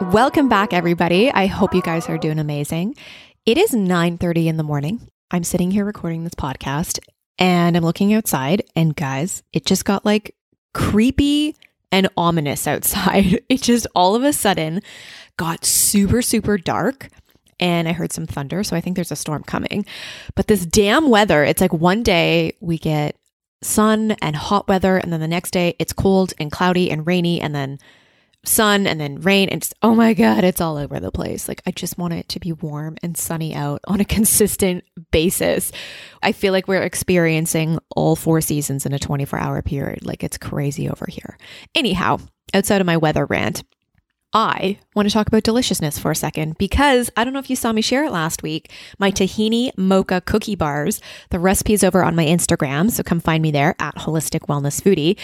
[0.00, 1.30] Welcome back everybody.
[1.30, 2.96] I hope you guys are doing amazing.
[3.46, 5.00] It is 9:30 in the morning.
[5.30, 6.98] I'm sitting here recording this podcast
[7.38, 10.34] and I'm looking outside and guys, it just got like
[10.74, 11.56] creepy
[11.90, 13.40] and ominous outside.
[13.48, 14.82] It just all of a sudden
[15.38, 17.08] got super super dark
[17.58, 19.86] and I heard some thunder, so I think there's a storm coming.
[20.34, 23.16] But this damn weather, it's like one day we get
[23.62, 27.40] sun and hot weather and then the next day it's cold and cloudy and rainy
[27.40, 27.78] and then
[28.46, 31.48] sun and then rain and just, oh my god it's all over the place.
[31.48, 35.72] Like i just want it to be warm and sunny out on a consistent basis.
[36.22, 40.04] I feel like we're experiencing all four seasons in a 24 hour period.
[40.06, 41.36] Like it's crazy over here.
[41.74, 42.18] Anyhow
[42.54, 43.64] outside of my weather rant
[44.32, 47.56] I want to talk about deliciousness for a second because I don't know if you
[47.56, 48.72] saw me share it last week.
[48.98, 51.00] My tahini mocha cookie bars.
[51.30, 54.82] The recipe is over on my Instagram, so come find me there at Holistic Wellness
[54.82, 55.16] Foodie.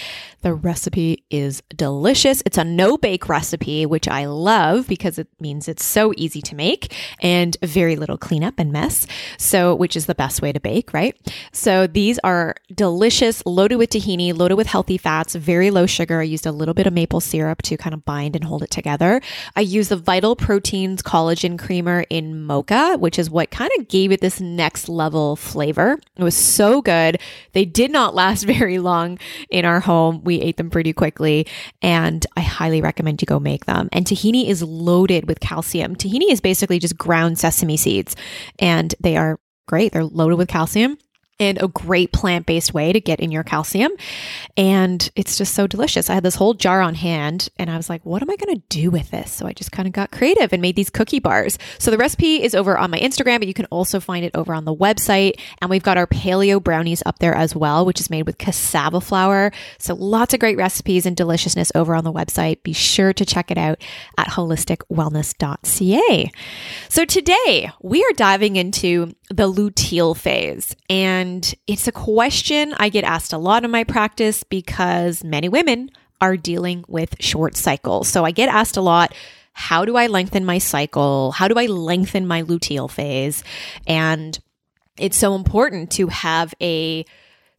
[0.42, 2.42] The recipe is delicious.
[2.46, 6.54] It's a no bake recipe, which I love because it means it's so easy to
[6.54, 9.06] make and very little cleanup and mess.
[9.36, 11.16] So, which is the best way to bake, right?
[11.52, 16.20] So, these are delicious, loaded with tahini, loaded with healthy fats, very low sugar.
[16.20, 18.70] I used a little bit of maple syrup to kind of bind and hold it
[18.70, 19.20] together together.
[19.56, 24.12] I use the Vital Proteins collagen creamer in mocha, which is what kind of gave
[24.12, 25.98] it this next level flavor.
[26.16, 27.18] It was so good.
[27.52, 29.18] They did not last very long
[29.50, 30.22] in our home.
[30.24, 31.46] We ate them pretty quickly,
[31.80, 33.88] and I highly recommend you go make them.
[33.92, 35.96] And tahini is loaded with calcium.
[35.96, 38.14] Tahini is basically just ground sesame seeds,
[38.58, 39.92] and they are great.
[39.92, 40.98] They're loaded with calcium
[41.42, 43.90] and a great plant based way to get in your calcium.
[44.56, 46.08] And it's just so delicious.
[46.08, 48.54] I had this whole jar on hand and I was like, what am I going
[48.54, 49.32] to do with this?
[49.32, 51.58] So I just kind of got creative and made these cookie bars.
[51.78, 54.54] So the recipe is over on my Instagram, but you can also find it over
[54.54, 55.40] on the website.
[55.60, 59.00] And we've got our paleo brownies up there as well, which is made with cassava
[59.00, 59.50] flour.
[59.78, 62.62] So lots of great recipes and deliciousness over on the website.
[62.62, 63.82] Be sure to check it out
[64.16, 66.30] at holisticwellness.ca.
[66.88, 70.76] So today we are diving into the luteal phase.
[70.88, 71.31] And
[71.66, 76.36] it's a question I get asked a lot in my practice because many women are
[76.36, 78.08] dealing with short cycles.
[78.08, 79.14] So I get asked a lot
[79.54, 81.32] how do I lengthen my cycle?
[81.32, 83.44] How do I lengthen my luteal phase?
[83.86, 84.38] And
[84.98, 87.04] it's so important to have a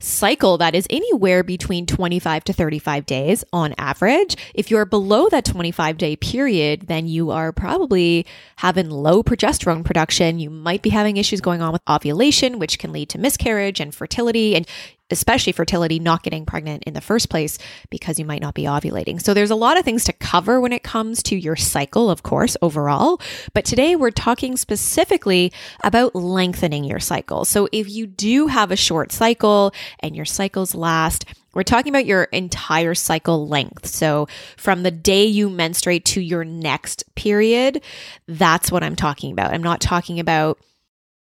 [0.04, 4.36] cycle that is anywhere between 25 to 35 days on average.
[4.54, 8.26] If you're below that 25 day period, then you are probably
[8.58, 10.40] having low progesterone production.
[10.40, 13.96] You might be having issues going on with ovulation, which can lead to miscarriage and
[13.96, 14.56] fertility.
[14.56, 14.68] And
[15.10, 17.58] especially fertility, not getting pregnant in the first place
[17.90, 19.22] because you might not be ovulating.
[19.22, 22.24] So there's a lot of things to cover when it comes to your cycle, of
[22.24, 23.22] course, overall.
[23.54, 25.52] But today we're talking specifically
[25.84, 27.46] about lengthening your cycle.
[27.46, 32.08] So if you do have a short cycle and your cycles last, we're talking about
[32.08, 33.86] your entire cycle length.
[33.86, 34.28] So,
[34.58, 37.84] from the day you menstruate to your next period,
[38.28, 39.54] that's what I'm talking about.
[39.54, 40.58] I'm not talking about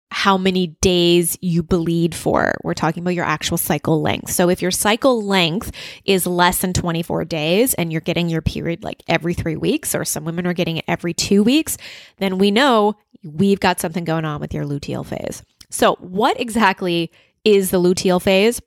[0.10, 2.54] how many days you bleed for.
[2.64, 4.32] We're talking about your actual cycle length.
[4.32, 5.72] So if your cycle length
[6.06, 10.06] is less than 24 days and you're getting your period like every three weeks, or
[10.06, 11.78] some women are getting it every two weeks,
[12.18, 15.44] then we know we've got something going on with your luteal phase.
[15.70, 17.12] So, what exactly
[17.44, 18.62] is the luteal phase?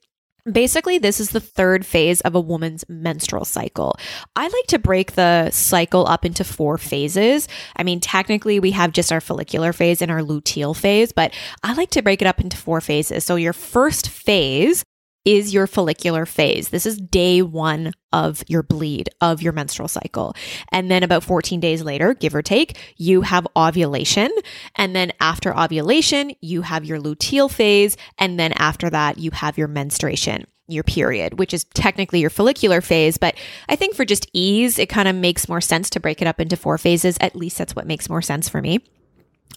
[0.53, 3.97] Basically, this is the third phase of a woman's menstrual cycle.
[4.37, 7.49] I like to break the cycle up into four phases.
[7.77, 11.75] I mean, technically, we have just our follicular phase and our luteal phase, but I
[11.75, 13.25] like to break it up into four phases.
[13.25, 14.84] So, your first phase
[15.25, 16.70] is your follicular phase.
[16.70, 20.34] This is day one of your bleed, of your menstrual cycle.
[20.72, 24.31] And then about 14 days later, give or take, you have ovulation.
[24.76, 27.96] And then after ovulation, you have your luteal phase.
[28.19, 32.81] And then after that, you have your menstruation your period, which is technically your follicular
[32.81, 33.19] phase.
[33.19, 33.34] But
[33.69, 36.40] I think for just ease, it kind of makes more sense to break it up
[36.40, 37.19] into four phases.
[37.20, 38.81] At least that's what makes more sense for me.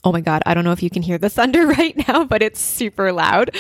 [0.04, 2.42] Oh my God, I don't know if you can hear the thunder right now, but
[2.42, 3.52] it's super loud.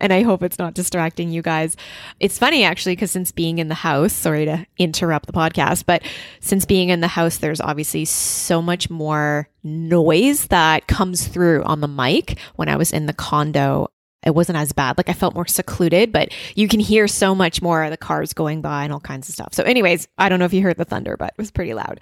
[0.00, 1.76] And I hope it's not distracting you guys.
[2.20, 6.02] It's funny actually, because since being in the house, sorry to interrupt the podcast, but
[6.40, 11.80] since being in the house, there's obviously so much more noise that comes through on
[11.80, 12.38] the mic.
[12.56, 13.90] When I was in the condo,
[14.24, 14.98] it wasn't as bad.
[14.98, 18.32] Like I felt more secluded, but you can hear so much more of the cars
[18.32, 19.54] going by and all kinds of stuff.
[19.54, 22.00] So, anyways, I don't know if you heard the thunder, but it was pretty loud.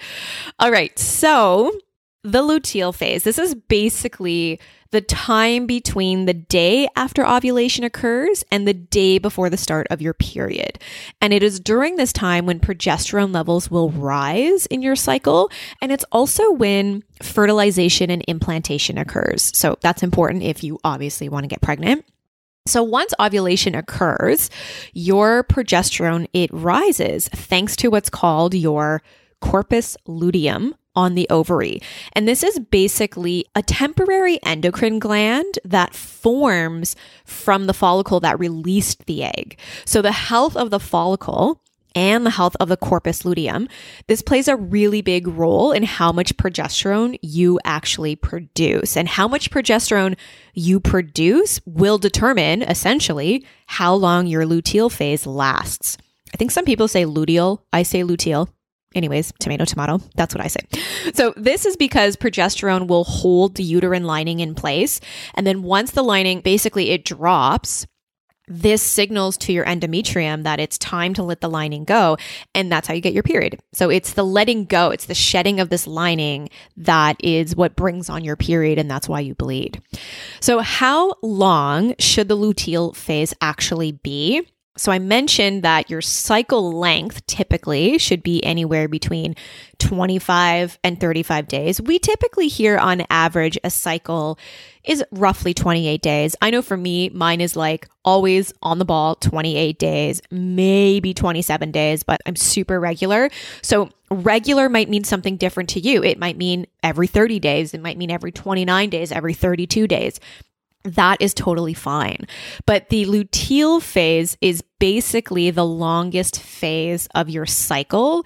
[0.58, 0.96] All right.
[0.98, 1.72] So,
[2.24, 3.22] the luteal phase.
[3.22, 4.60] This is basically
[4.90, 10.00] the time between the day after ovulation occurs and the day before the start of
[10.00, 10.78] your period.
[11.20, 15.50] And it is during this time when progesterone levels will rise in your cycle.
[15.82, 19.56] And it's also when fertilization and implantation occurs.
[19.56, 22.04] So that's important if you obviously want to get pregnant.
[22.66, 24.50] So once ovulation occurs,
[24.92, 29.02] your progesterone it rises thanks to what's called your
[29.40, 31.80] corpus luteum on the ovary.
[32.12, 39.06] And this is basically a temporary endocrine gland that forms from the follicle that released
[39.06, 39.56] the egg.
[39.84, 41.62] So the health of the follicle
[41.94, 43.68] and the health of the corpus luteum.
[44.08, 48.96] This plays a really big role in how much progesterone you actually produce.
[48.96, 50.16] And how much progesterone
[50.52, 55.96] you produce will determine essentially how long your luteal phase lasts.
[56.34, 57.60] I think some people say luteal.
[57.72, 58.48] I say luteal.
[58.98, 60.00] Anyways, tomato, tomato.
[60.16, 60.60] That's what I say.
[61.14, 65.00] So, this is because progesterone will hold the uterine lining in place.
[65.34, 67.86] And then once the lining basically it drops,
[68.48, 72.16] this signals to your endometrium that it's time to let the lining go.
[72.54, 73.60] And that's how you get your period.
[73.72, 78.08] So it's the letting go, it's the shedding of this lining that is what brings
[78.08, 78.78] on your period.
[78.78, 79.80] And that's why you bleed.
[80.40, 84.48] So, how long should the luteal phase actually be?
[84.78, 89.34] So I mentioned that your cycle length typically should be anywhere between
[89.78, 91.80] 25 and 35 days.
[91.80, 94.38] We typically hear on average a cycle
[94.84, 96.36] is roughly 28 days.
[96.40, 101.70] I know for me, mine is like always on the ball 28 days, maybe 27
[101.72, 103.30] days, but I'm super regular.
[103.62, 106.02] So regular might mean something different to you.
[106.02, 110.20] It might mean every 30 days, it might mean every 29 days, every 32 days
[110.94, 112.26] that is totally fine.
[112.66, 118.24] But the luteal phase is basically the longest phase of your cycle.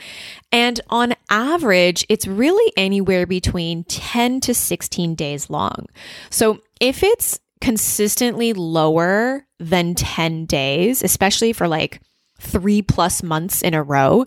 [0.51, 5.87] And on average, it's really anywhere between 10 to 16 days long.
[6.31, 12.01] So if it's consistently lower than 10 days, especially for like
[12.43, 14.27] three plus months in a row,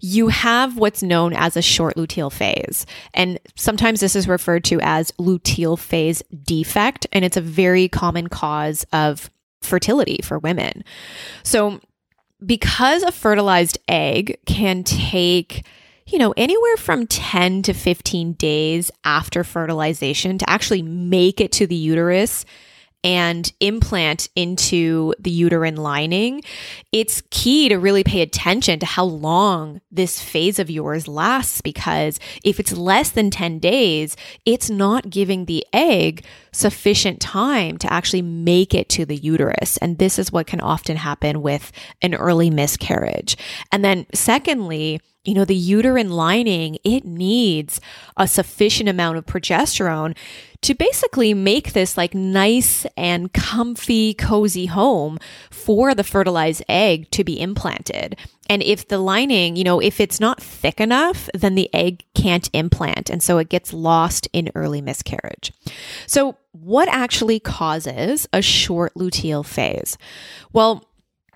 [0.00, 2.86] you have what's known as a short luteal phase.
[3.14, 8.28] And sometimes this is referred to as luteal phase defect, and it's a very common
[8.28, 9.30] cause of
[9.62, 10.84] fertility for women.
[11.42, 11.80] So,
[12.44, 15.66] because a fertilized egg can take
[16.06, 21.68] you know, anywhere from 10 to 15 days after fertilization to actually make it to
[21.68, 22.44] the uterus
[23.02, 26.42] and implant into the uterine lining,
[26.92, 32.20] it's key to really pay attention to how long this phase of yours lasts because
[32.44, 38.22] if it's less than 10 days, it's not giving the egg sufficient time to actually
[38.22, 39.76] make it to the uterus.
[39.78, 43.36] And this is what can often happen with an early miscarriage.
[43.72, 47.80] And then, secondly, you know, the uterine lining, it needs
[48.16, 50.16] a sufficient amount of progesterone
[50.62, 55.18] to basically make this like nice and comfy, cozy home
[55.50, 58.16] for the fertilized egg to be implanted.
[58.48, 62.48] And if the lining, you know, if it's not thick enough, then the egg can't
[62.52, 63.10] implant.
[63.10, 65.52] And so it gets lost in early miscarriage.
[66.06, 69.96] So, what actually causes a short luteal phase?
[70.52, 70.84] Well,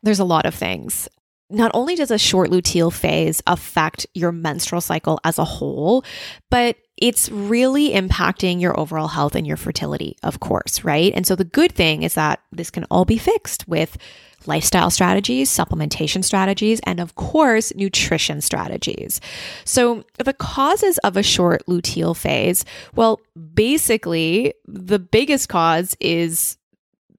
[0.02, 1.08] there's a lot of things
[1.54, 6.04] not only does a short luteal phase affect your menstrual cycle as a whole,
[6.50, 11.12] but it's really impacting your overall health and your fertility, of course, right?
[11.14, 13.99] And so the good thing is that this can all be fixed with
[14.46, 19.20] lifestyle strategies, supplementation strategies, and of course, nutrition strategies.
[19.64, 23.20] So, the causes of a short luteal phase, well,
[23.54, 26.58] basically, the biggest cause is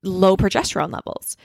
[0.04, 1.36] low progesterone levels.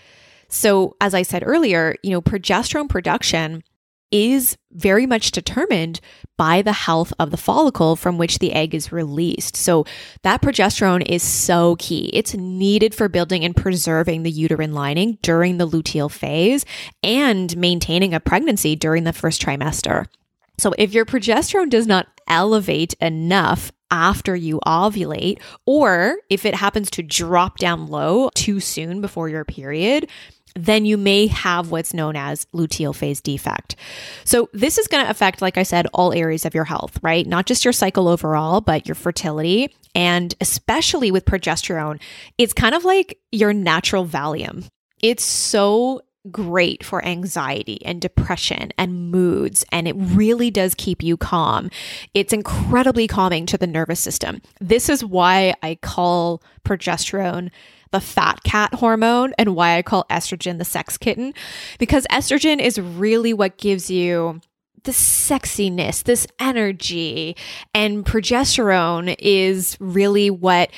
[0.50, 3.62] So, as I said earlier, you know, progesterone production
[4.11, 6.00] is very much determined
[6.37, 9.57] by the health of the follicle from which the egg is released.
[9.57, 9.85] So
[10.23, 12.11] that progesterone is so key.
[12.12, 16.64] It's needed for building and preserving the uterine lining during the luteal phase
[17.02, 20.07] and maintaining a pregnancy during the first trimester.
[20.59, 26.90] So if your progesterone does not elevate enough after you ovulate, or if it happens
[26.90, 30.09] to drop down low too soon before your period,
[30.54, 33.76] then you may have what's known as luteal phase defect.
[34.25, 37.26] So, this is going to affect, like I said, all areas of your health, right?
[37.26, 39.75] Not just your cycle overall, but your fertility.
[39.95, 42.00] And especially with progesterone,
[42.38, 44.69] it's kind of like your natural Valium.
[45.02, 51.16] It's so great for anxiety and depression and moods, and it really does keep you
[51.16, 51.71] calm.
[52.12, 54.42] It's incredibly calming to the nervous system.
[54.61, 57.50] This is why I call progesterone
[57.92, 61.35] the fat cat hormone and why I call estrogen the sex kitten,
[61.78, 64.40] because estrogen is really what gives you
[64.85, 67.37] this sexiness, this energy.
[67.75, 70.70] And progesterone is really what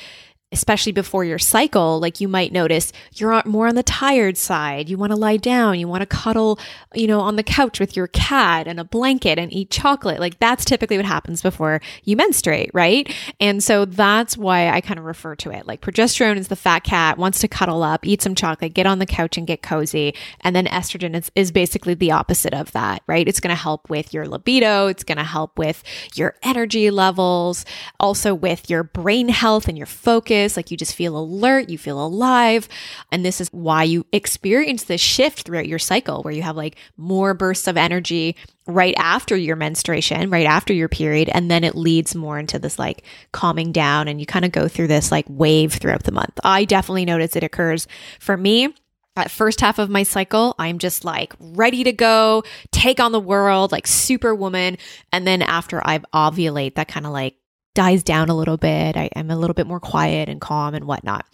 [0.53, 4.89] especially before your cycle, like you might notice you're more on the tired side.
[4.89, 5.79] You want to lie down.
[5.79, 6.59] You want to cuddle,
[6.95, 10.21] you know, on the couch with your cat and a blanket and eat chocolate.
[10.21, 13.13] Like that's typically what happens before you menstruate, right?
[13.41, 15.67] And so that's why I kind of refer to it.
[15.67, 18.99] Like progesterone is the fat cat, wants to cuddle up, eat some chocolate, get on
[18.99, 20.15] the couch and get cozy.
[20.43, 23.27] And then estrogen is, is basically the opposite of that, right?
[23.27, 24.89] It's going to help with your libido.
[24.89, 25.83] It's going to help with
[26.15, 27.65] your energy levels,
[27.99, 32.05] also with your brain health and your focus like you just feel alert, you feel
[32.05, 32.69] alive.
[33.11, 36.77] And this is why you experience this shift throughout your cycle where you have like
[36.97, 41.29] more bursts of energy right after your menstruation, right after your period.
[41.29, 44.69] And then it leads more into this like calming down and you kind of go
[44.69, 46.39] through this like wave throughout the month.
[46.45, 47.87] I definitely notice it occurs
[48.21, 48.75] for me
[49.15, 53.21] that first half of my cycle, I'm just like ready to go, take on the
[53.21, 54.79] world, like superwoman.
[55.13, 57.37] And then after I ovulate, that kind of like
[57.75, 58.97] dies down a little bit.
[58.97, 61.27] I am a little bit more quiet and calm and whatnot.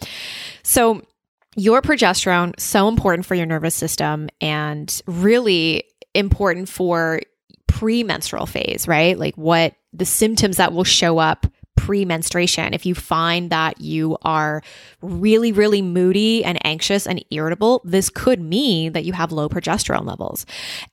[0.63, 1.03] So,
[1.57, 7.21] your progesterone so important for your nervous system and really important for
[7.67, 9.19] premenstrual phase, right?
[9.19, 14.19] Like what the symptoms that will show up pre menstruation, if you find that you
[14.23, 14.63] are
[15.01, 20.05] really, really moody and anxious and irritable, this could mean that you have low progesterone
[20.05, 20.45] levels.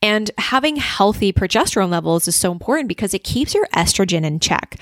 [0.02, 4.80] And having healthy progesterone levels is so important because it keeps your estrogen in check.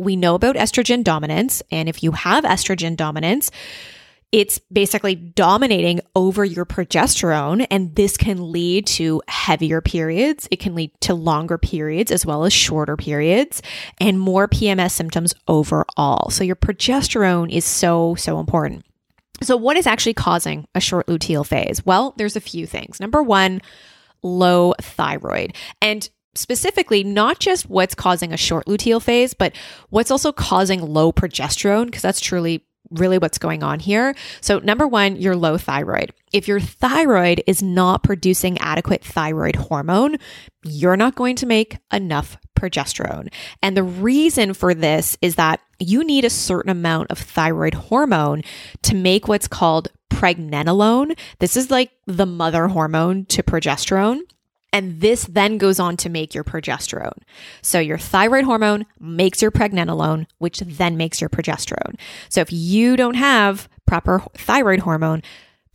[0.00, 1.62] We know about estrogen dominance.
[1.70, 3.50] And if you have estrogen dominance,
[4.32, 7.66] it's basically dominating over your progesterone.
[7.70, 10.48] And this can lead to heavier periods.
[10.50, 13.60] It can lead to longer periods as well as shorter periods
[13.98, 16.30] and more PMS symptoms overall.
[16.30, 18.84] So your progesterone is so, so important.
[19.42, 21.84] So, what is actually causing a short luteal phase?
[21.84, 23.00] Well, there's a few things.
[23.00, 23.62] Number one,
[24.22, 25.54] low thyroid.
[25.80, 29.54] And specifically not just what's causing a short luteal phase, but
[29.90, 34.14] what's also causing low progesterone, because that's truly really what's going on here.
[34.40, 36.12] So, number one, your low thyroid.
[36.32, 40.16] If your thyroid is not producing adequate thyroid hormone,
[40.64, 43.32] you're not going to make enough progesterone.
[43.62, 48.42] And the reason for this is that you need a certain amount of thyroid hormone
[48.82, 51.18] to make what's called pregnenolone.
[51.38, 54.20] This is like the mother hormone to progesterone.
[54.72, 57.18] And this then goes on to make your progesterone.
[57.62, 61.98] So your thyroid hormone makes your pregnenolone, which then makes your progesterone.
[62.28, 65.22] So if you don't have proper thyroid hormone,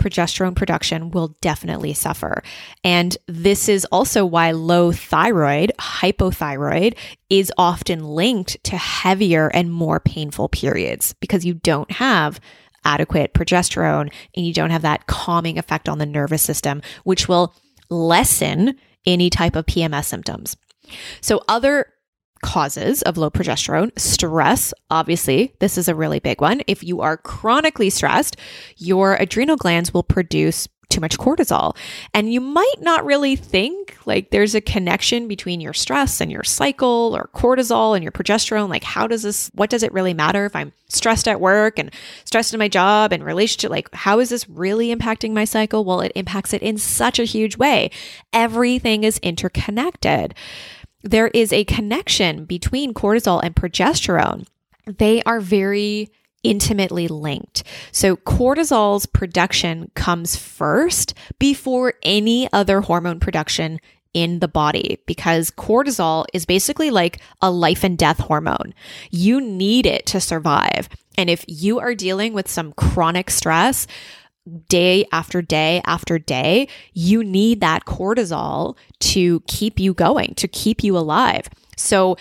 [0.01, 2.43] progesterone production will definitely suffer.
[2.83, 6.95] And this is also why low thyroid, hypothyroid,
[7.29, 12.39] is often linked to heavier and more painful periods because you don't have
[12.83, 17.53] adequate progesterone and you don't have that calming effect on the nervous system, which will
[17.89, 18.75] lessen
[19.05, 20.57] any type of PMS symptoms.
[21.21, 21.87] So, other
[22.41, 26.61] causes of low progesterone, stress, obviously, this is a really big one.
[26.67, 28.37] If you are chronically stressed,
[28.77, 31.75] your adrenal glands will produce too much cortisol.
[32.13, 36.43] And you might not really think like there's a connection between your stress and your
[36.43, 38.69] cycle or cortisol and your progesterone.
[38.69, 41.91] Like, how does this, what does it really matter if I'm stressed at work and
[42.23, 43.71] stressed in my job and relationship?
[43.71, 45.83] Like, how is this really impacting my cycle?
[45.83, 47.91] Well, it impacts it in such a huge way.
[48.33, 50.33] Everything is interconnected.
[51.03, 54.47] There is a connection between cortisol and progesterone.
[54.85, 56.09] They are very
[56.45, 57.63] intimately linked.
[57.91, 63.79] So cortisol's production comes first before any other hormone production
[64.13, 68.73] in the body because cortisol is basically like a life and death hormone.
[69.11, 70.87] You need it to survive.
[71.17, 73.87] And if you are dealing with some chronic stress,
[74.69, 80.83] day after day after day, you need that cortisol to keep you going, to keep
[80.83, 81.49] you alive.
[81.75, 82.15] So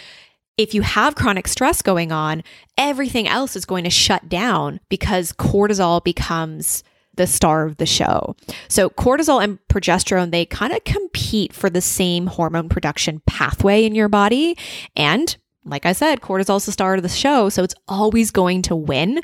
[0.57, 2.43] if you have chronic stress going on,
[2.79, 6.85] everything else is going to shut down because cortisol becomes
[7.17, 8.35] the star of the show.
[8.69, 13.95] So cortisol and progesterone, they kind of compete for the same hormone production pathway in
[13.95, 14.57] your body.
[14.97, 17.49] And like I said, cortisol is the star of the show.
[17.49, 19.21] So it's always going to win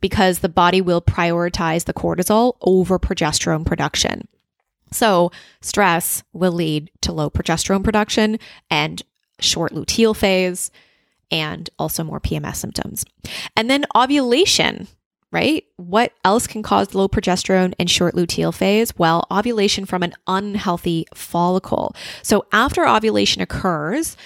[0.00, 4.28] because the body will prioritize the cortisol over progesterone production.
[4.90, 5.30] So
[5.60, 8.38] stress will lead to low progesterone production
[8.70, 9.02] and
[9.40, 10.70] short luteal phase,
[11.30, 13.04] and also more PMS symptoms.
[13.56, 14.88] And then ovulation,
[15.30, 15.64] right?
[15.76, 18.96] What else can cause low progesterone and short luteal phase?
[18.96, 21.94] Well, ovulation from an unhealthy follicle.
[22.22, 24.16] So after ovulation occurs,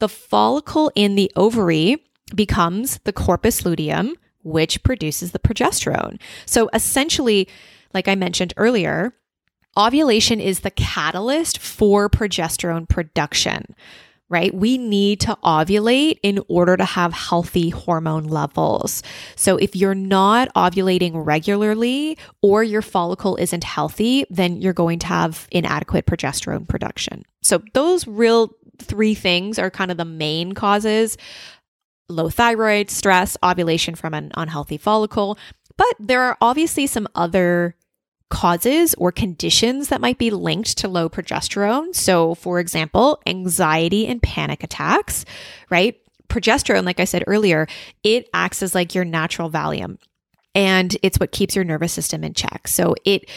[0.00, 6.20] the follicle in the ovary becomes the corpus luteum, which produces the progesterone.
[6.46, 7.48] So essentially,
[7.92, 9.14] like I mentioned earlier,
[9.76, 13.74] ovulation is the catalyst for progesterone production
[14.30, 14.54] right?
[14.54, 19.02] We need to ovulate in order to have healthy hormone levels.
[19.36, 25.06] So if you're not ovulating regularly or your follicle isn't healthy, then you're going to
[25.08, 27.24] have inadequate progesterone production.
[27.42, 31.18] So those real three things are kind of the main causes
[32.08, 35.38] low thyroid, stress, ovulation from an unhealthy follicle.
[35.76, 37.76] But there are obviously some other
[38.30, 41.94] causes or conditions that might be linked to low progesterone.
[41.94, 45.24] So, for example, anxiety and panic attacks,
[45.68, 46.00] right?
[46.28, 47.66] Progesterone, like I said earlier,
[48.04, 49.98] it acts as like your natural Valium
[50.54, 52.68] and it's what keeps your nervous system in check.
[52.68, 53.28] So, it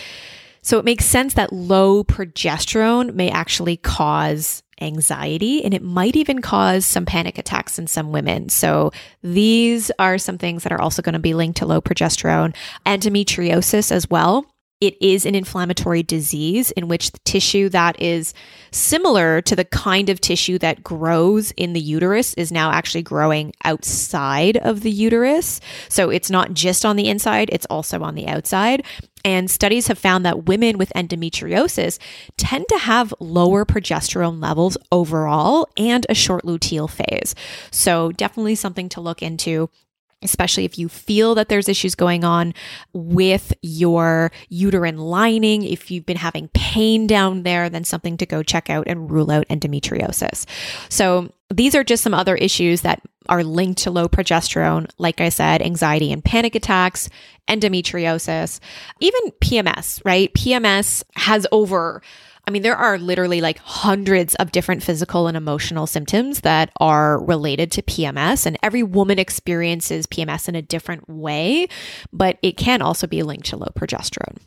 [0.61, 6.41] so it makes sense that low progesterone may actually cause anxiety and it might even
[6.41, 8.47] cause some panic attacks in some women.
[8.47, 12.55] So these are some things that are also going to be linked to low progesterone.
[12.85, 14.45] Endometriosis as well
[14.83, 18.33] it is an inflammatory disease in which the tissue that is
[18.71, 23.53] similar to the kind of tissue that grows in the uterus is now actually growing
[23.63, 25.61] outside of the uterus.
[25.87, 28.83] So it's not just on the inside, it's also on the outside.
[29.23, 31.97] And studies have found that women with endometriosis
[32.35, 37.35] tend to have lower progesterone levels overall and a short luteal phase.
[37.71, 39.69] So, definitely something to look into
[40.23, 42.53] especially if you feel that there's issues going on
[42.93, 45.63] with your uterine lining.
[45.63, 49.31] If you've been having pain down there, then something to go check out and rule
[49.31, 50.45] out endometriosis.
[50.89, 54.89] So, these are just some other issues that are linked to low progesterone.
[54.97, 57.09] Like I said, anxiety and panic attacks,
[57.47, 58.59] endometriosis,
[58.99, 60.33] even PMS, right?
[60.33, 62.01] PMS has over
[62.45, 67.23] I mean, there are literally like hundreds of different physical and emotional symptoms that are
[67.23, 71.67] related to PMS, and every woman experiences PMS in a different way,
[72.11, 74.39] but it can also be linked to low progesterone.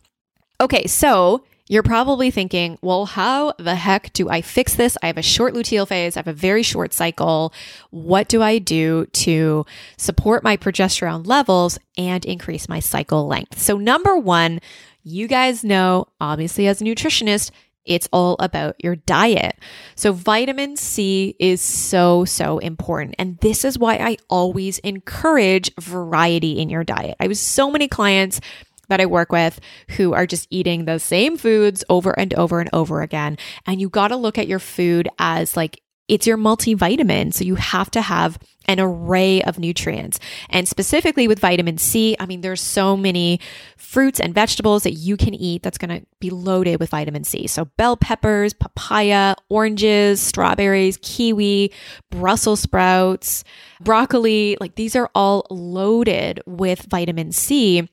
[0.60, 4.96] Okay, so you're probably thinking, well, how the heck do I fix this?
[5.02, 6.16] I have a short luteal phase.
[6.16, 7.52] I have a very short cycle.
[7.90, 9.66] What do I do to
[9.96, 13.58] support my progesterone levels and increase my cycle length?
[13.58, 14.60] So, number one,
[15.02, 17.50] you guys know, obviously, as a nutritionist,
[17.86, 19.58] it's all about your diet.
[19.94, 23.14] So, vitamin C is so, so important.
[23.18, 27.16] And this is why I always encourage variety in your diet.
[27.20, 28.40] I have so many clients
[28.88, 32.70] that I work with who are just eating the same foods over and over and
[32.72, 33.36] over again.
[33.66, 37.32] And you got to look at your food as like it's your multivitamin.
[37.32, 38.38] So you have to have
[38.68, 40.18] an array of nutrients.
[40.50, 43.40] And specifically with vitamin C, I mean, there's so many
[43.76, 47.46] fruits and vegetables that you can eat that's going to be loaded with vitamin C.
[47.46, 51.72] So bell peppers, papaya, oranges, strawberries, kiwi,
[52.10, 53.44] Brussels sprouts,
[53.80, 57.88] broccoli, like these are all loaded with vitamin C.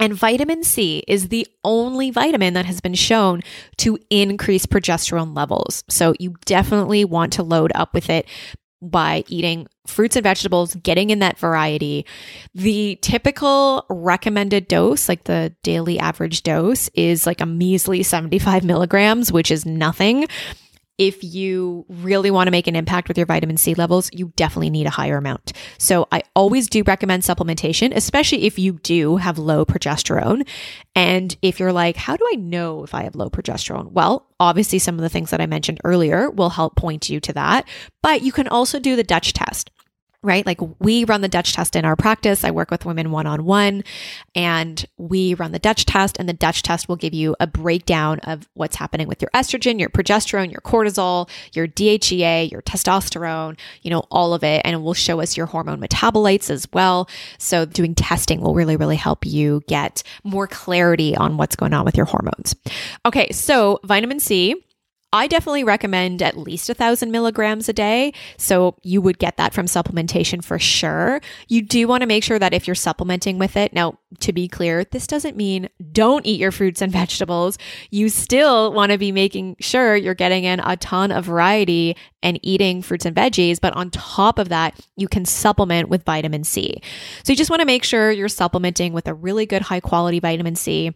[0.00, 3.42] And vitamin C is the only vitamin that has been shown
[3.76, 5.84] to increase progesterone levels.
[5.88, 8.26] So you definitely want to load up with it
[8.82, 12.06] by eating fruits and vegetables, getting in that variety.
[12.54, 19.30] The typical recommended dose, like the daily average dose, is like a measly 75 milligrams,
[19.30, 20.26] which is nothing
[21.00, 24.68] if you really want to make an impact with your vitamin C levels, you definitely
[24.68, 25.54] need a higher amount.
[25.78, 30.46] So I always do recommend supplementation, especially if you do have low progesterone.
[30.94, 33.92] And if you're like, how do I know if I have low progesterone?
[33.92, 37.32] Well, obviously, some of the things that I mentioned earlier will help point you to
[37.32, 37.66] that,
[38.02, 39.70] but you can also do the Dutch test
[40.22, 40.44] right?
[40.44, 42.44] Like we run the Dutch test in our practice.
[42.44, 43.84] I work with women one on one
[44.34, 48.20] and we run the Dutch test and the Dutch test will give you a breakdown
[48.20, 53.90] of what's happening with your estrogen, your progesterone, your cortisol, your DHEA, your testosterone, you
[53.90, 54.60] know, all of it.
[54.64, 57.08] And it will show us your hormone metabolites as well.
[57.38, 61.84] So doing testing will really, really help you get more clarity on what's going on
[61.86, 62.54] with your hormones.
[63.06, 63.30] Okay.
[63.32, 64.54] So vitamin C
[65.12, 68.12] I definitely recommend at least a thousand milligrams a day.
[68.36, 71.20] So you would get that from supplementation for sure.
[71.48, 74.46] You do want to make sure that if you're supplementing with it, now to be
[74.46, 77.58] clear, this doesn't mean don't eat your fruits and vegetables.
[77.90, 82.38] You still want to be making sure you're getting in a ton of variety and
[82.42, 83.60] eating fruits and veggies.
[83.60, 86.80] But on top of that, you can supplement with vitamin C.
[87.24, 90.20] So you just want to make sure you're supplementing with a really good high quality
[90.20, 90.94] vitamin C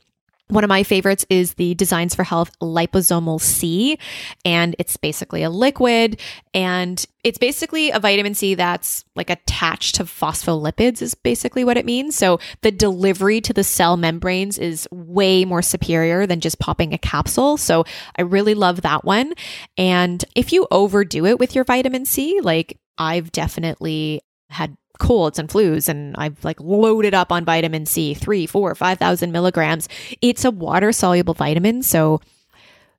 [0.49, 3.99] one of my favorites is the Designs for Health liposomal C,
[4.45, 6.21] and it's basically a liquid,
[6.53, 11.87] and it's basically a vitamin C that's like attached to phospholipids, is basically what it
[11.87, 12.15] means.
[12.17, 16.99] So the delivery to the cell membranes is way more superior than just popping a
[16.99, 17.57] capsule.
[17.57, 17.85] So
[18.17, 19.33] I really love that one.
[19.79, 25.49] And if you overdo it with your vitamin C, like I've definitely had colds and
[25.49, 29.89] flus and I've like loaded up on vitamin C, three, four, five thousand milligrams.
[30.21, 31.83] It's a water soluble vitamin.
[31.83, 32.21] So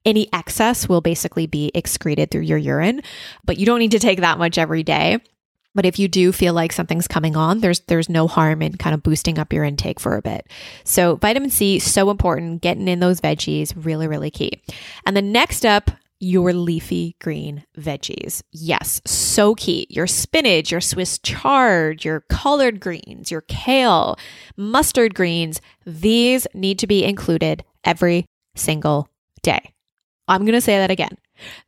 [0.04, 3.02] any excess will basically be excreted through your urine,
[3.44, 5.20] but you don't need to take that much every day.
[5.74, 8.94] But if you do feel like something's coming on, there's there's no harm in kind
[8.94, 10.48] of boosting up your intake for a bit.
[10.86, 14.62] So vitamin C so important, getting in those veggies really really key.
[15.06, 18.42] And the next up your leafy green veggies.
[18.52, 19.88] Yes, so key.
[19.90, 24.18] Your spinach, your Swiss chard, your collard greens, your kale,
[24.56, 28.26] mustard greens, these need to be included every
[28.56, 29.10] single
[29.44, 29.74] day.
[30.28, 31.18] I'm going to say that again.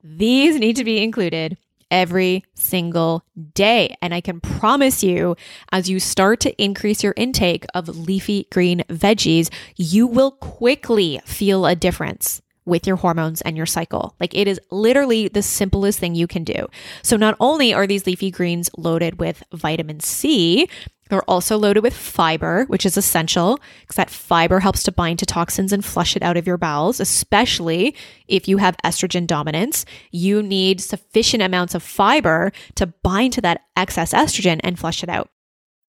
[0.04, 1.58] These need to be included
[1.92, 3.96] every single day.
[4.02, 5.36] And I can promise you,
[5.72, 11.66] as you start to increase your intake of leafy green veggies, you will quickly feel
[11.66, 14.16] a difference with your hormones and your cycle.
[14.20, 16.68] Like it is literally the simplest thing you can do.
[17.02, 20.68] So, not only are these leafy greens loaded with vitamin C,
[21.10, 25.26] they're also loaded with fiber, which is essential because that fiber helps to bind to
[25.26, 27.96] toxins and flush it out of your bowels, especially
[28.28, 29.86] if you have estrogen dominance.
[30.12, 35.10] You need sufficient amounts of fiber to bind to that excess estrogen and flush it
[35.10, 35.30] out.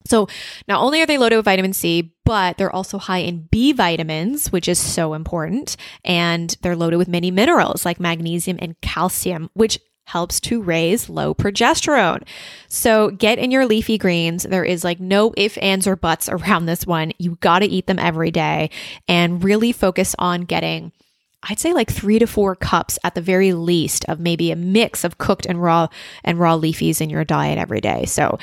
[0.07, 0.29] So,
[0.67, 4.51] not only are they loaded with vitamin C, but they're also high in B vitamins,
[4.51, 5.77] which is so important.
[6.05, 11.35] And they're loaded with many minerals like magnesium and calcium, which helps to raise low
[11.35, 12.23] progesterone.
[12.69, 14.45] So get in your leafy greens.
[14.45, 17.13] There is like no if, ands, or buts around this one.
[17.19, 18.71] You got to eat them every day
[19.07, 20.93] and really focus on getting.
[21.43, 25.05] I'd say like three to four cups at the very least of maybe a mix
[25.05, 25.89] of cooked and raw
[26.25, 28.07] and raw leafies in your diet every day.
[28.07, 28.39] So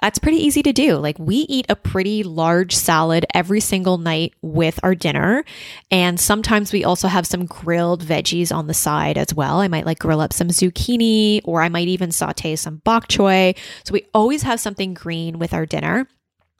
[0.00, 0.96] that's pretty easy to do.
[0.96, 5.44] Like we eat a pretty large salad every single night with our dinner.
[5.90, 9.60] And sometimes we also have some grilled veggies on the side as well.
[9.60, 13.56] I might like grill up some zucchini or I might even saute some bok choy.
[13.84, 16.08] So we always have something green with our dinner.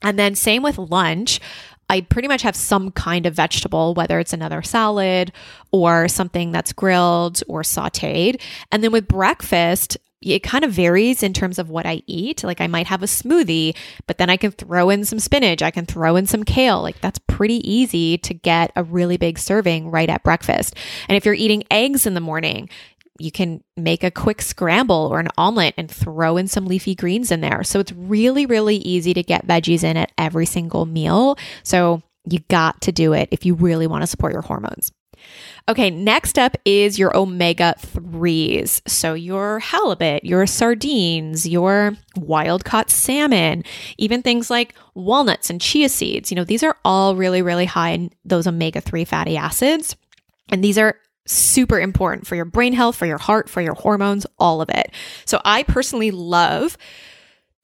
[0.02, 1.40] And then same with lunch.
[1.88, 5.32] I pretty much have some kind of vegetable, whether it's another salad
[5.70, 8.40] or something that's grilled or sauteed.
[8.72, 12.42] And then with breakfast, it kind of varies in terms of what I eat.
[12.42, 13.76] Like I might have a smoothie,
[14.06, 16.82] but then I can throw in some spinach, I can throw in some kale.
[16.82, 20.74] Like that's pretty easy to get a really big serving right at breakfast.
[21.08, 22.68] And if you're eating eggs in the morning,
[23.18, 27.30] you can make a quick scramble or an omelet and throw in some leafy greens
[27.30, 27.64] in there.
[27.64, 31.38] So it's really, really easy to get veggies in at every single meal.
[31.62, 34.92] So you got to do it if you really want to support your hormones.
[35.68, 38.82] Okay, next up is your omega 3s.
[38.88, 43.64] So, your halibut, your sardines, your wild caught salmon,
[43.98, 46.30] even things like walnuts and chia seeds.
[46.30, 49.96] You know, these are all really, really high in those omega 3 fatty acids.
[50.50, 54.26] And these are super important for your brain health, for your heart, for your hormones,
[54.38, 54.92] all of it.
[55.24, 56.78] So, I personally love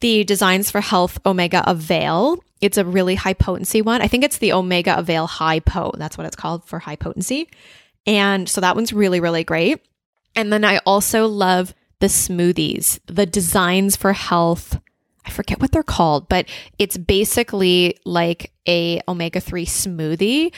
[0.02, 2.42] the Designs for Health Omega Avail.
[2.60, 4.02] It's a really high potency one.
[4.02, 5.92] I think it's the Omega Avail High Po.
[5.96, 7.48] That's what it's called for high potency.
[8.04, 9.80] And so that one's really, really great.
[10.34, 14.76] And then I also love the smoothies, the designs for health.
[15.24, 16.46] I forget what they're called, but
[16.80, 20.52] it's basically like a omega-3 smoothie.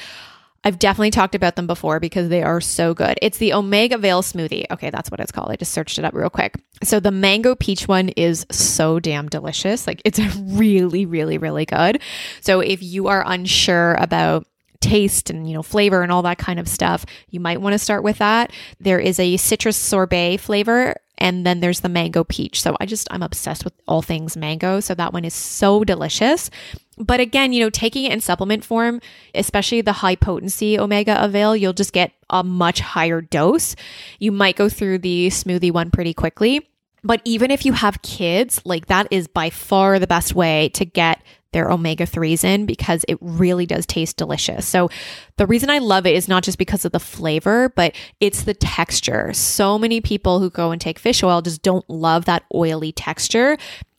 [0.64, 3.18] I've definitely talked about them before because they are so good.
[3.20, 4.64] It's the Omega Avail smoothie.
[4.70, 5.50] Okay, that's what it's called.
[5.50, 6.54] I just searched it up real quick.
[6.82, 9.86] So the mango peach one is so damn delicious.
[9.86, 12.00] Like it's really, really, really good.
[12.40, 14.46] So if you are unsure about
[14.80, 17.78] taste and you know flavor and all that kind of stuff you might want to
[17.78, 22.60] start with that there is a citrus sorbet flavor and then there's the mango peach
[22.60, 26.50] so i just i'm obsessed with all things mango so that one is so delicious
[26.98, 29.00] but again you know taking it in supplement form
[29.34, 33.74] especially the high potency omega avail you'll just get a much higher dose
[34.18, 36.66] you might go through the smoothie one pretty quickly
[37.04, 40.86] but even if you have kids, like that is by far the best way to
[40.86, 44.66] get their omega 3s in because it really does taste delicious.
[44.66, 44.88] So,
[45.36, 48.54] the reason I love it is not just because of the flavor, but it's the
[48.54, 49.32] texture.
[49.34, 53.56] So many people who go and take fish oil just don't love that oily texture.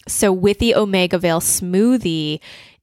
[0.08, 2.40] So, with the Omega Avail smoothie,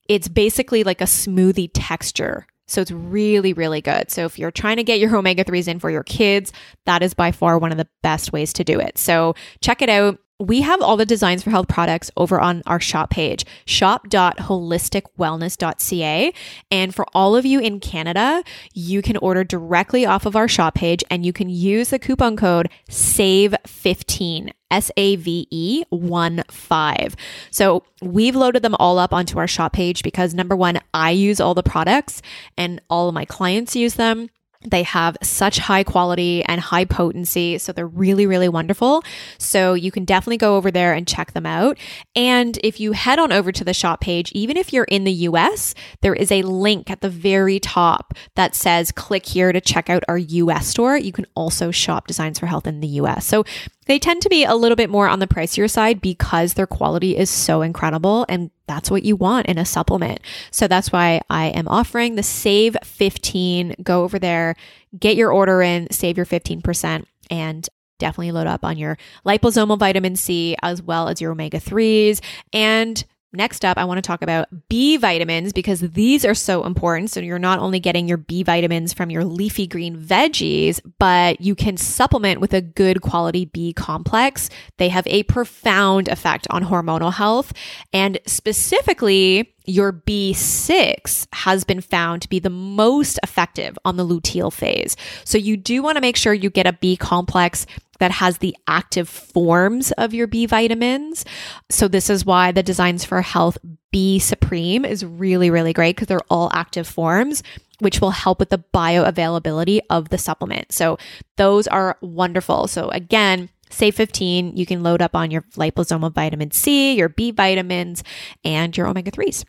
[0.09, 2.47] it's basically like a smoothie texture.
[2.67, 4.11] So it's really, really good.
[4.11, 6.53] So if you're trying to get your omega 3s in for your kids,
[6.87, 8.99] that is by far one of the best ways to do it.
[8.99, 12.81] So check it out we have all the designs for health products over on our
[12.81, 16.33] shop page, shop.holisticwellness.ca.
[16.71, 18.43] And for all of you in Canada,
[18.75, 22.37] you can order directly off of our shop page and you can use the coupon
[22.37, 24.51] code SAVE15.
[24.71, 27.17] S A V E 1 5.
[27.51, 31.41] So we've loaded them all up onto our shop page because number one, I use
[31.41, 32.23] all the products
[32.57, 34.31] and all of my clients use them.
[34.65, 37.59] They have such high quality and high potency.
[37.59, 39.03] So they're really, really wonderful.
[39.39, 41.79] So you can definitely go over there and check them out.
[42.15, 45.13] And if you head on over to the shop page, even if you're in the
[45.13, 49.91] US, there is a link at the very top that says click here to check
[49.91, 50.97] out our US store.
[50.97, 53.27] You can also shop Designs for Health in the US.
[53.27, 53.45] So
[53.87, 57.17] they tend to be a little bit more on the pricier side because their quality
[57.17, 60.21] is so incredible and that's what you want in a supplement.
[60.51, 63.77] So that's why I am offering the Save 15.
[63.83, 64.57] Go over there,
[64.99, 67.69] get your order in, save your 15%, and
[67.99, 72.21] definitely load up on your liposomal vitamin C as well as your omega 3s
[72.53, 77.11] and Next up, I want to talk about B vitamins because these are so important.
[77.11, 81.55] So you're not only getting your B vitamins from your leafy green veggies, but you
[81.55, 84.51] can supplement with a good quality B complex.
[84.77, 87.55] They have a profound effect on hormonal health
[87.93, 94.53] and specifically your B6 has been found to be the most effective on the luteal
[94.53, 94.97] phase.
[95.25, 97.67] So you do want to make sure you get a B complex
[98.03, 101.25] that has the active forms of your B vitamins.
[101.71, 103.59] So this is why the Designs for Health
[103.93, 107.45] B Supreme is really, really great because they're all active forms
[107.79, 110.71] which will help with the bioavailability of the supplement.
[110.71, 110.99] So
[111.37, 112.69] those are wonderful.
[112.69, 117.31] So again, Save 15, you can load up on your liposomal vitamin C, your B
[117.31, 118.05] vitamins,
[118.45, 119.45] and your omega 3s.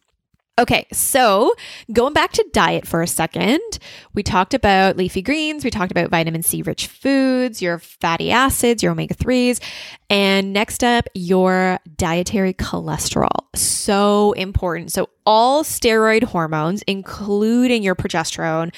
[0.60, 1.56] Okay, so
[1.92, 3.60] going back to diet for a second,
[4.14, 8.84] we talked about leafy greens, we talked about vitamin C rich foods, your fatty acids,
[8.84, 9.60] your omega 3s,
[10.12, 13.48] and next up, your dietary cholesterol.
[13.56, 14.92] So important.
[14.92, 18.76] So, all steroid hormones, including your progesterone,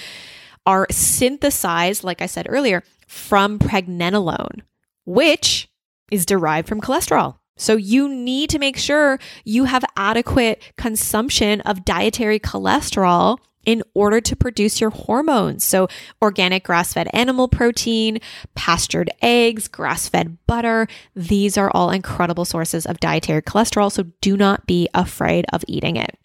[0.66, 4.62] are synthesized, like I said earlier, from pregnenolone,
[5.06, 5.68] which
[6.10, 7.36] is derived from cholesterol.
[7.58, 14.22] So you need to make sure you have adequate consumption of dietary cholesterol in order
[14.22, 15.64] to produce your hormones.
[15.64, 15.88] So
[16.22, 18.20] organic grass-fed animal protein,
[18.54, 23.92] pastured eggs, grass-fed butter, these are all incredible sources of dietary cholesterol.
[23.92, 26.16] So do not be afraid of eating it.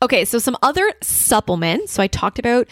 [0.00, 1.92] Okay, so some other supplements.
[1.92, 2.68] So I talked about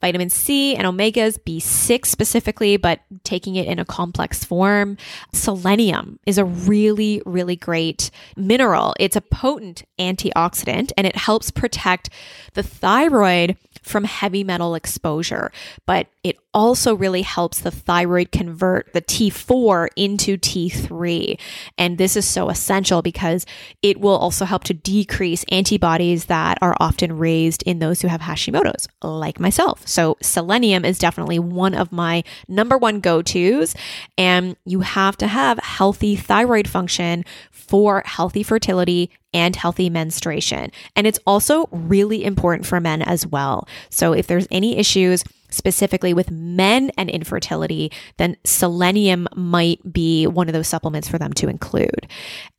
[0.00, 4.96] vitamin C and omegas, B6 specifically, but taking it in a complex form.
[5.32, 8.94] Selenium is a really, really great mineral.
[8.98, 12.10] It's a potent antioxidant and it helps protect
[12.54, 15.50] the thyroid from heavy metal exposure,
[15.86, 21.38] but it also really helps the thyroid convert the T4 into T3.
[21.78, 23.46] And this is so essential because
[23.80, 28.20] it will also help to decrease antibodies that are often raised in those who have
[28.20, 29.86] Hashimoto's, like myself.
[29.88, 33.74] So, selenium is definitely one of my number one go tos.
[34.18, 40.70] And you have to have healthy thyroid function for healthy fertility and healthy menstruation.
[40.96, 43.66] And it's also really important for men as well.
[43.88, 50.48] So, if there's any issues, specifically with men and infertility, then selenium might be one
[50.48, 52.06] of those supplements for them to include.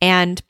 [0.00, 0.42] And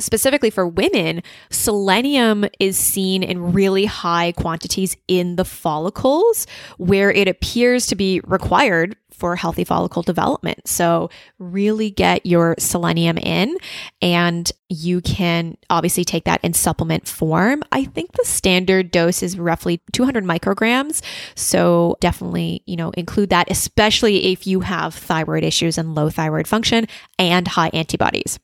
[0.00, 6.46] specifically for women, selenium is seen in really high quantities in the follicles
[6.78, 10.66] where it appears to be required for healthy follicle development.
[10.66, 13.58] So, really get your selenium in,
[14.00, 17.62] and you can obviously take that in supplement form.
[17.70, 21.02] I think the standard dose is roughly 200 micrograms.
[21.34, 26.48] So, definitely, you know, include that, especially if you have thyroid issues and low thyroid
[26.48, 26.86] function
[27.18, 28.38] and high antibodies.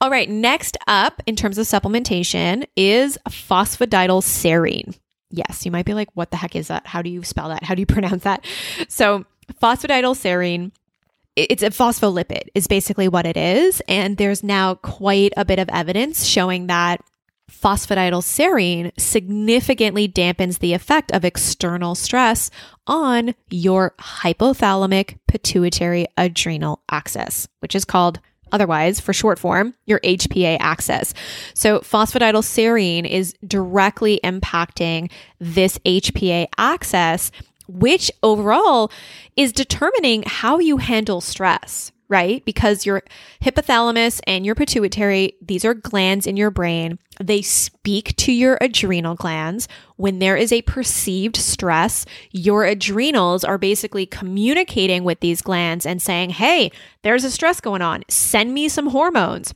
[0.00, 4.98] All right, next up in terms of supplementation is phosphatidylserine.
[5.30, 6.86] Yes, you might be like, what the heck is that?
[6.86, 7.64] How do you spell that?
[7.64, 8.44] How do you pronounce that?
[8.88, 9.24] So,
[9.62, 10.72] phosphatidylserine
[11.36, 15.68] it's a phospholipid is basically what it is and there's now quite a bit of
[15.70, 17.00] evidence showing that
[17.50, 22.50] phosphatidylserine significantly dampens the effect of external stress
[22.86, 28.20] on your hypothalamic pituitary adrenal axis which is called
[28.52, 31.14] otherwise for short form, your HPA axis.
[31.54, 37.30] So phosphatidylserine is directly impacting this HPA axis
[37.66, 38.90] which overall
[39.36, 42.44] is determining how you handle stress, right?
[42.44, 43.02] Because your
[43.42, 46.98] hypothalamus and your pituitary, these are glands in your brain.
[47.20, 49.68] They speak to your adrenal glands.
[49.96, 56.02] When there is a perceived stress, your adrenals are basically communicating with these glands and
[56.02, 56.70] saying, Hey,
[57.02, 58.02] there's a stress going on.
[58.08, 59.54] Send me some hormones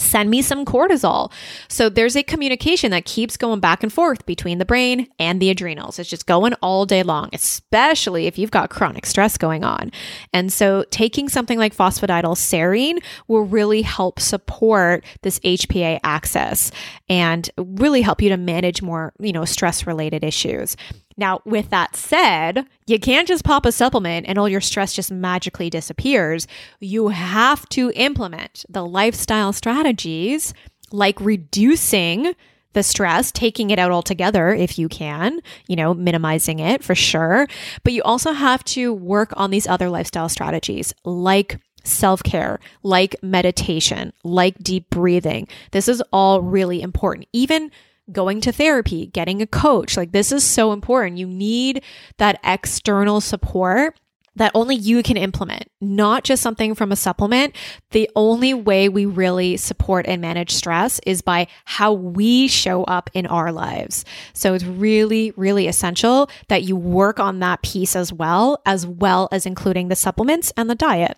[0.00, 1.32] send me some cortisol.
[1.68, 5.50] So there's a communication that keeps going back and forth between the brain and the
[5.50, 5.98] adrenals.
[5.98, 9.90] It's just going all day long, especially if you've got chronic stress going on.
[10.32, 16.70] And so taking something like phosphatidylserine will really help support this HPA axis
[17.08, 20.76] and really help you to manage more, you know, stress related issues.
[21.18, 25.10] Now, with that said, you can't just pop a supplement and all your stress just
[25.10, 26.46] magically disappears.
[26.78, 30.54] You have to implement the lifestyle strategies
[30.92, 32.34] like reducing
[32.72, 37.48] the stress, taking it out altogether if you can, you know, minimizing it for sure.
[37.82, 43.16] But you also have to work on these other lifestyle strategies like self care, like
[43.22, 45.48] meditation, like deep breathing.
[45.72, 47.26] This is all really important.
[47.32, 47.72] Even
[48.12, 51.18] going to therapy, getting a coach, like this is so important.
[51.18, 51.82] You need
[52.18, 53.98] that external support
[54.38, 57.54] that only you can implement, not just something from a supplement.
[57.90, 63.10] The only way we really support and manage stress is by how we show up
[63.14, 64.04] in our lives.
[64.32, 69.28] So it's really, really essential that you work on that piece as well, as well
[69.30, 71.16] as including the supplements and the diet.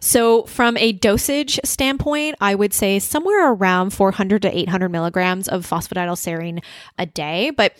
[0.00, 5.68] So from a dosage standpoint, I would say somewhere around 400 to 800 milligrams of
[5.68, 6.62] phosphatidylserine
[6.98, 7.50] a day.
[7.50, 7.74] But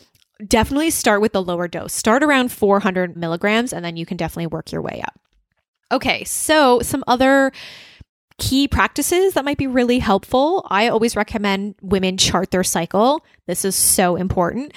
[0.46, 1.92] definitely start with the lower dose.
[1.92, 5.18] Start around 400 milligrams, and then you can definitely work your way up.
[5.90, 7.52] Okay, so some other
[8.38, 10.66] key practices that might be really helpful.
[10.70, 13.24] I always recommend women chart their cycle.
[13.46, 14.72] This is so important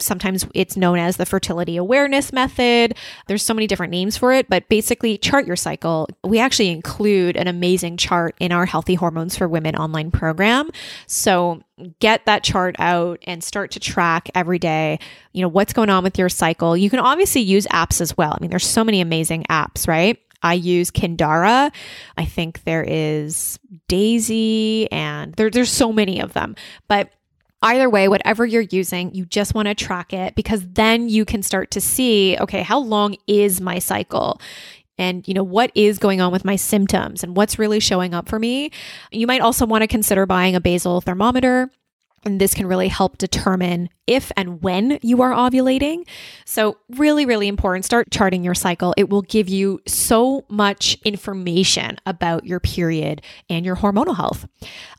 [0.00, 2.96] sometimes it's known as the fertility awareness method.
[3.26, 6.08] There's so many different names for it, but basically, chart your cycle.
[6.24, 10.70] We actually include an amazing chart in our Healthy Hormones for Women online program.
[11.06, 11.62] So
[12.00, 14.98] get that chart out and start to track every day,
[15.32, 16.76] you know, what's going on with your cycle.
[16.76, 18.34] You can obviously use apps as well.
[18.36, 20.18] I mean, there's so many amazing apps, right?
[20.42, 21.72] I use Kindara.
[22.16, 23.58] I think there is
[23.88, 26.54] Daisy and there, there's so many of them.
[26.86, 27.10] But
[27.60, 31.42] Either way, whatever you're using, you just want to track it because then you can
[31.42, 34.40] start to see, okay, how long is my cycle?
[34.96, 38.28] And, you know, what is going on with my symptoms and what's really showing up
[38.28, 38.70] for me?
[39.10, 41.70] You might also want to consider buying a basal thermometer.
[42.24, 46.04] And this can really help determine if and when you are ovulating.
[46.44, 47.84] So, really, really important.
[47.84, 48.92] Start charting your cycle.
[48.96, 54.48] It will give you so much information about your period and your hormonal health.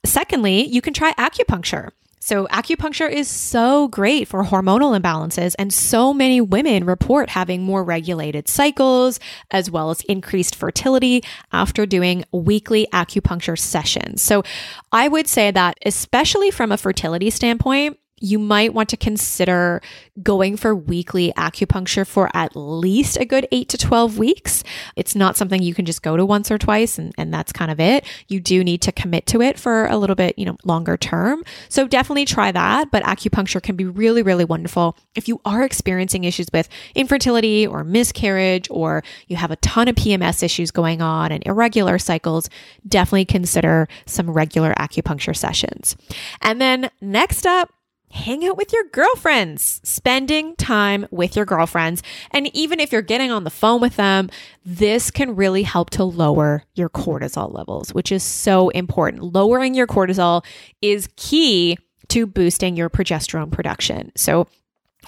[0.06, 1.90] Secondly, you can try acupuncture.
[2.20, 7.84] So, acupuncture is so great for hormonal imbalances, and so many women report having more
[7.84, 9.20] regulated cycles
[9.52, 14.22] as well as increased fertility after doing weekly acupuncture sessions.
[14.22, 14.44] So,
[14.92, 19.82] I would say that, especially from a fertility standpoint, you might want to consider
[20.22, 24.64] going for weekly acupuncture for at least a good eight to 12 weeks.
[24.96, 27.72] It's not something you can just go to once or twice and, and that's kind
[27.72, 28.06] of it.
[28.28, 31.44] You do need to commit to it for a little bit, you know, longer term.
[31.70, 32.92] So definitely try that.
[32.92, 37.84] But acupuncture can be really, really wonderful if you are experiencing issues with infertility or
[37.84, 42.50] miscarriage, or you have a ton of PMS issues going on and irregular cycles.
[42.88, 45.96] Definitely consider some regular acupuncture sessions.
[46.42, 47.72] And then next up,
[48.12, 52.02] hang out with your girlfriends, spending time with your girlfriends.
[52.32, 54.30] And even if you're getting on the phone with them,
[54.66, 59.24] this can really help to lower your cortisol levels, which is so important.
[59.24, 60.44] Lowering your cortisol
[60.82, 61.78] is key
[62.10, 64.12] to boosting your progesterone production.
[64.16, 64.48] So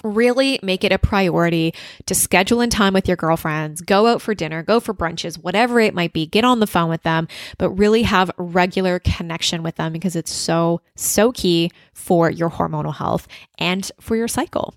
[0.04, 1.73] really make it a priority
[2.06, 5.80] to schedule in time with your girlfriends, go out for dinner, go for brunches, whatever
[5.80, 7.27] it might be, get on the phone with them,
[7.58, 12.95] but really have regular connection with them because it's so, so key for your hormonal
[12.95, 13.27] health
[13.58, 14.73] and for your cycle.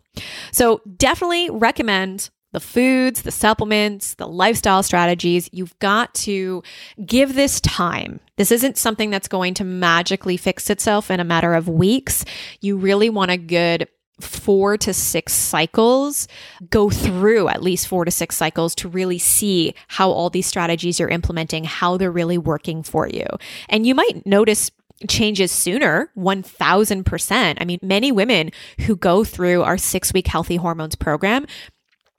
[0.53, 5.51] So definitely recommend the foods, the supplements, the lifestyle strategies.
[5.53, 6.63] You've got to
[7.05, 8.21] give this time.
[8.37, 12.25] This isn't something that's going to magically fix itself in a matter of weeks.
[12.61, 13.89] You really want a good
[14.21, 16.29] four to six cycles,
[16.71, 21.01] go through at least four to six cycles to really see how all these strategies
[21.01, 23.27] you're implementing, how they're really working for you.
[23.69, 24.71] And you might notice
[25.09, 27.57] changes sooner 1000%.
[27.61, 28.51] I mean, many women
[28.81, 31.47] who go through our 6-week healthy hormones program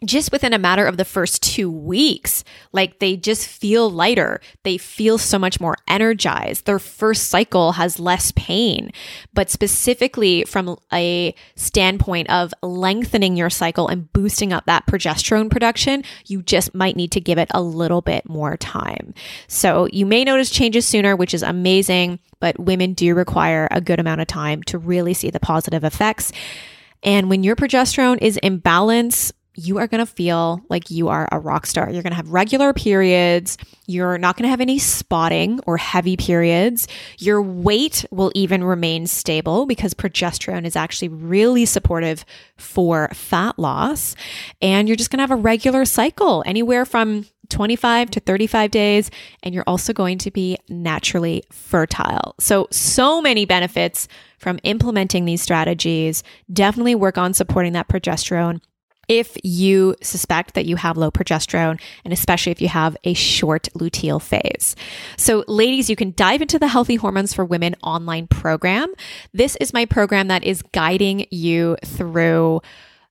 [0.06, 4.39] just within a matter of the first two weeks, like they just feel lighter.
[4.63, 6.65] They feel so much more energized.
[6.65, 8.91] Their first cycle has less pain.
[9.34, 16.04] But specifically from a standpoint of lengthening your cycle and boosting up that progesterone production,
[16.26, 19.13] you just might need to give it a little bit more time.
[19.48, 24.00] So you may notice changes sooner, which is amazing, but women do require a good
[24.00, 26.32] amount of time to really see the positive effects.
[27.04, 31.27] And when your progesterone is in balance, you are going to feel like you are
[31.31, 31.89] a rock star.
[31.89, 33.58] You're going to have regular periods.
[33.87, 36.87] You're not going to have any spotting or heavy periods.
[37.17, 42.25] Your weight will even remain stable because progesterone is actually really supportive
[42.58, 44.15] for fat loss.
[44.62, 49.12] And you're just going to have a regular cycle anywhere from 25 to 35 days.
[49.43, 52.35] And you're also going to be naturally fertile.
[52.39, 56.23] So, so many benefits from implementing these strategies.
[56.51, 58.62] Definitely work on supporting that progesterone
[59.08, 63.69] if you suspect that you have low progesterone, and especially if you have a short
[63.75, 64.75] luteal phase.
[65.17, 68.93] So, ladies, you can dive into the Healthy Hormones for Women online program.
[69.33, 72.62] This is my program that is guiding you through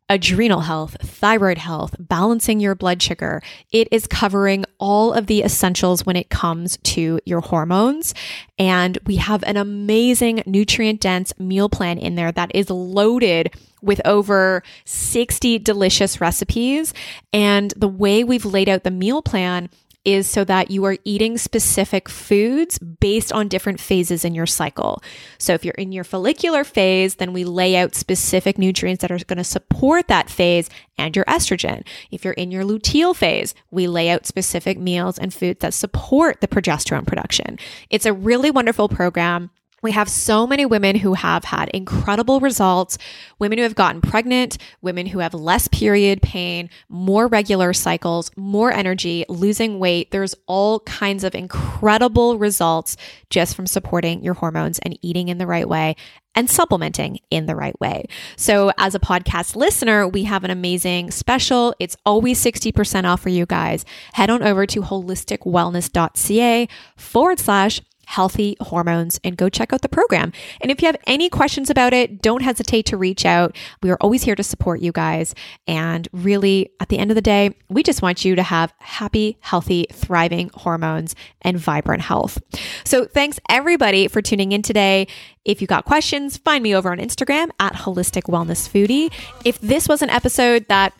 [0.09, 3.43] adrenal health, thyroid health, balancing your blood sugar.
[3.73, 8.15] It is covering all of the essentials when it comes to your hormones.
[8.59, 14.01] And we have an amazing nutrient dense meal plan in there that is loaded with
[14.05, 16.93] over 60 delicious recipes.
[17.33, 19.69] And the way we've laid out the meal plan
[20.05, 25.03] is so that you are eating specific foods based on different phases in your cycle.
[25.39, 29.19] So if you're in your follicular phase, then we lay out specific nutrients that are
[29.19, 31.87] going to support that phase and your estrogen.
[32.11, 36.41] If you're in your luteal phase, we lay out specific meals and foods that support
[36.41, 37.59] the progesterone production.
[37.91, 39.51] It's a really wonderful program.
[39.85, 42.97] We have so many women who have had incredible results,
[43.39, 48.73] women who have gotten pregnant, women who have less period pain, more regular cycles, more
[48.73, 50.11] energy, losing weight.
[50.11, 52.97] There's all kinds of incredible results
[53.29, 55.97] just from supporting your hormones and eating in the right way
[56.35, 58.07] and supplementing in the right way.
[58.37, 61.75] So, as a podcast listener, we have an amazing special.
[61.79, 63.85] It's always 60% off for you guys.
[64.15, 70.33] Head on over to holisticwellness.ca forward slash healthy hormones and go check out the program.
[70.61, 73.57] And if you have any questions about it, don't hesitate to reach out.
[73.83, 75.35] We are always here to support you guys.
[75.67, 79.39] And really, at the end of the day, we just want you to have happy,
[79.41, 82.41] healthy, thriving hormones and vibrant health.
[82.85, 85.07] So thanks everybody for tuning in today.
[85.45, 89.13] If you got questions, find me over on Instagram at Holistic Wellness Foodie.
[89.45, 90.95] If this was an episode that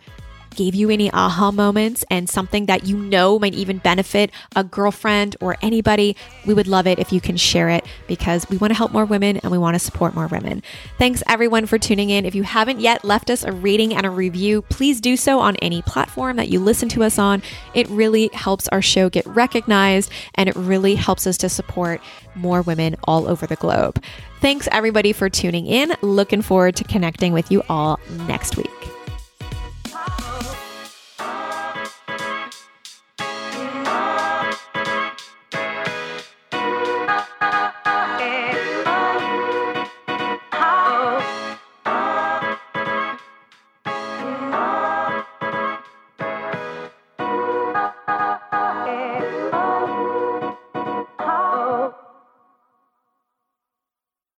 [0.57, 5.37] gave you any aha moments and something that you know might even benefit a girlfriend
[5.41, 8.77] or anybody, we would love it if you can share it because we want to
[8.77, 10.63] help more women and we want to support more women.
[10.99, 12.25] Thanks everyone for tuning in.
[12.25, 15.57] If you haven't yet left us a rating and a review, please do so on
[15.57, 17.43] any platform that you listen to us on.
[17.75, 22.01] It really helps our show get recognized and it really helps us to support
[22.35, 24.03] more women all over the globe.
[24.41, 25.95] Thanks everybody for tuning in.
[26.03, 28.94] Looking forward to connecting with you all next week.